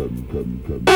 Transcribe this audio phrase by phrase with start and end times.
[0.00, 0.89] come, come, come.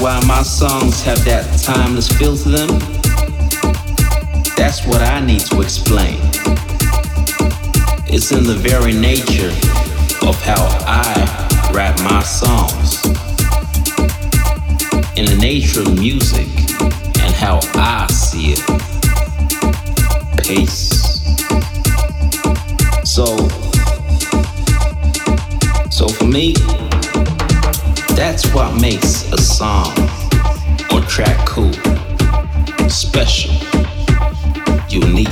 [0.00, 2.68] why my songs have that timeless feel to them?
[4.56, 6.18] That's what I need to explain.
[8.06, 9.50] It's in the very nature
[10.26, 13.04] of how I write my songs.
[15.16, 16.48] In the nature of music
[17.22, 18.62] and how I see it.
[20.38, 21.24] Pace.
[23.04, 23.36] So,
[25.90, 26.54] so for me,
[28.14, 29.27] that's what makes
[29.58, 29.90] song
[30.92, 31.72] or track cool,
[32.88, 33.52] special,
[34.88, 35.26] unique.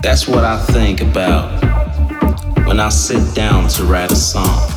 [0.00, 1.50] That's what I think about
[2.68, 4.70] when I sit down to write a song.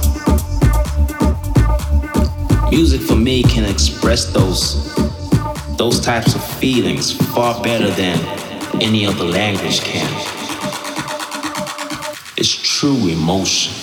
[2.72, 4.96] Music for me can express those
[5.78, 8.18] those types of feelings far better than
[8.82, 10.10] any other language can.
[12.36, 13.77] It's true emotion.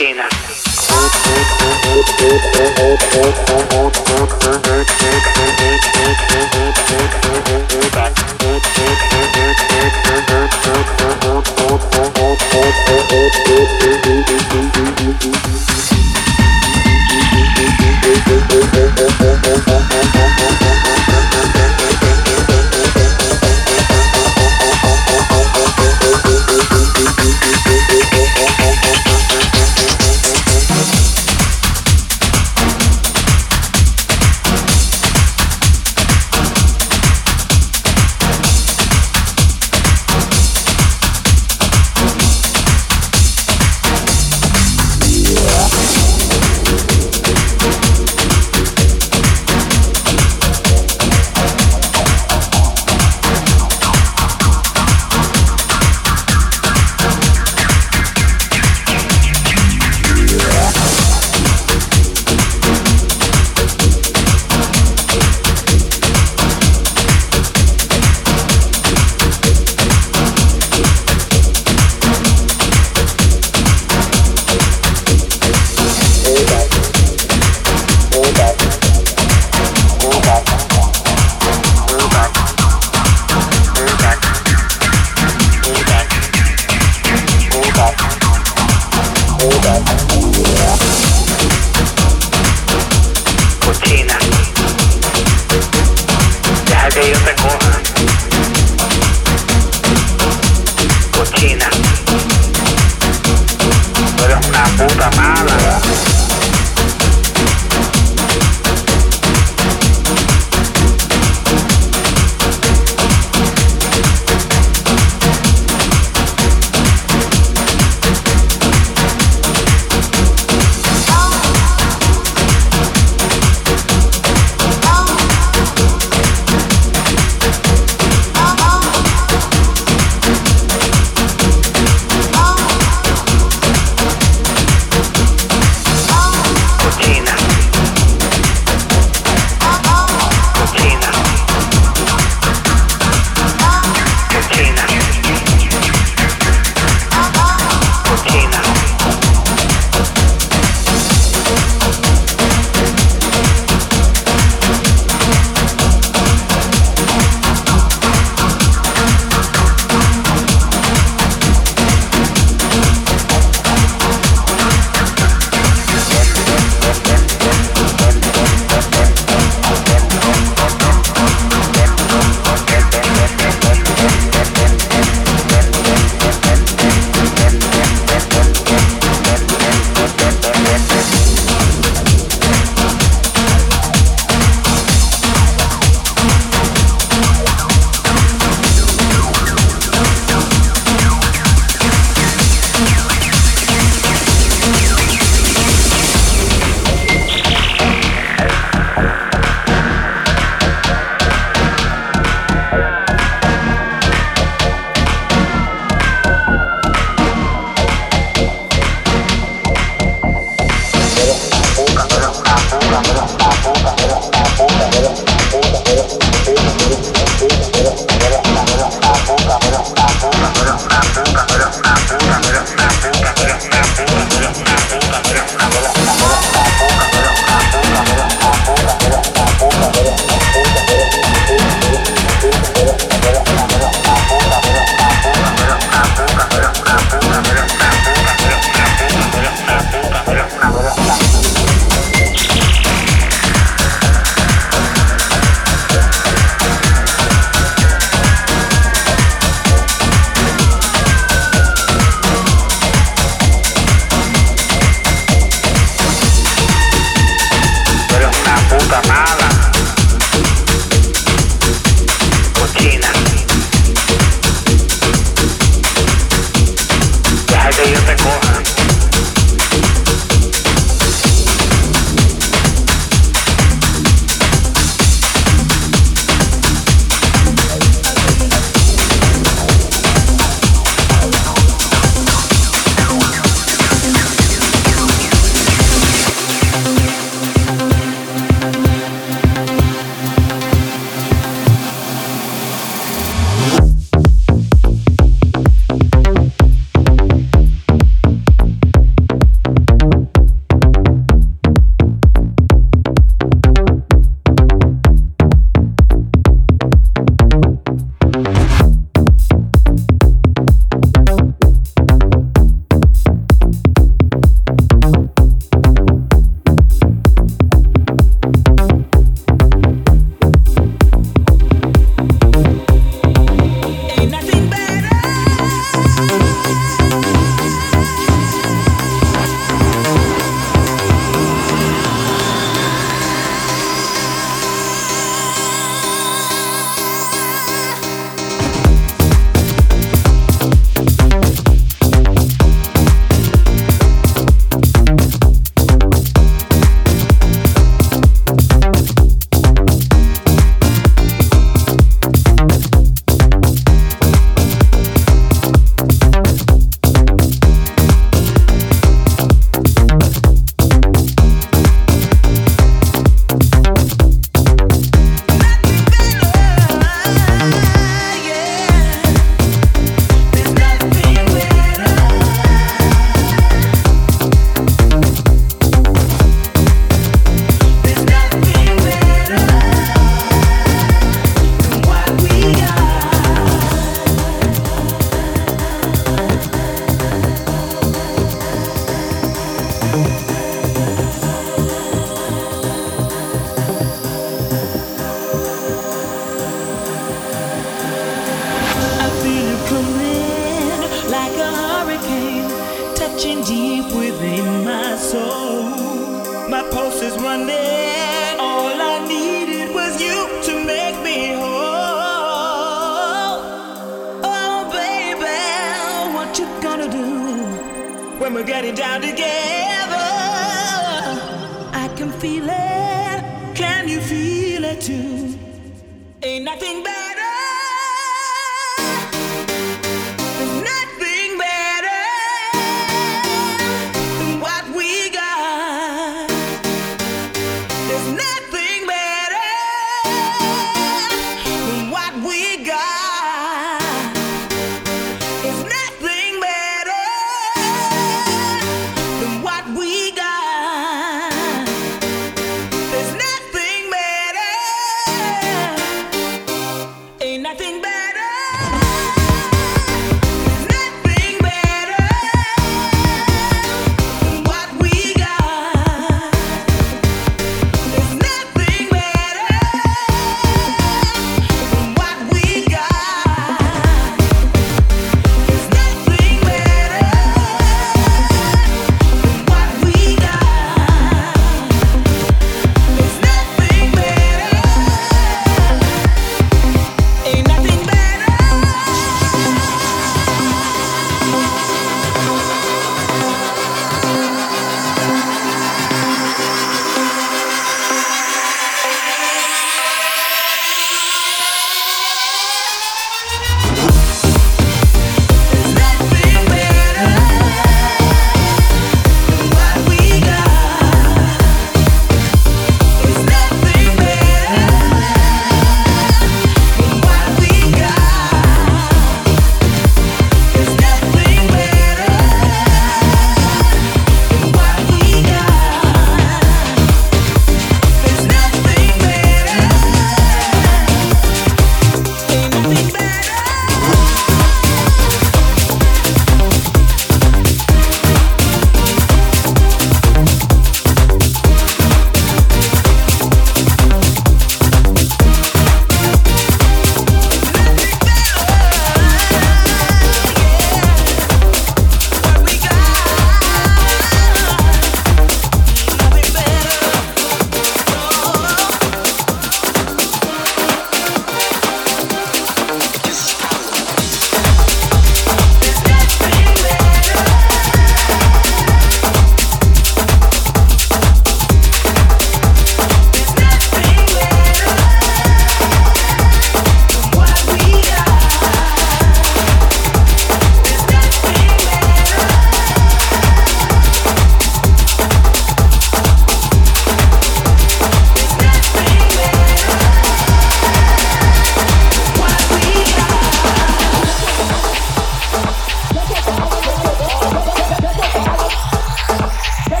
[0.00, 0.34] 係なんだ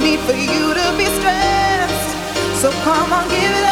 [0.00, 2.10] need for you to be stressed.
[2.60, 3.71] So come on, give it up.